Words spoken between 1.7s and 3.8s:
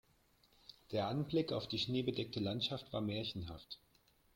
schneebedeckte Landschaft war märchenhaft.